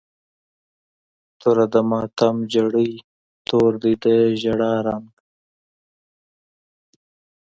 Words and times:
توره 1.39 1.65
د 1.73 1.75
ماتم 1.89 2.35
جړۍ، 2.53 2.91
تور 3.47 3.71
دی 3.81 3.93
د 4.03 4.05
جړا 4.43 4.73
رنګ 4.87 5.07